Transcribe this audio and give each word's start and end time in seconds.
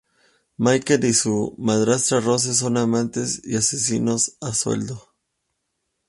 Mikey 0.57 0.95
y 1.03 1.13
su 1.13 1.53
madrastra 1.59 2.19
Rose 2.21 2.55
son 2.55 2.75
amantes 2.77 3.39
y 3.45 3.55
asesinos 3.55 4.35
a 4.41 4.51
sueldo. 4.51 5.13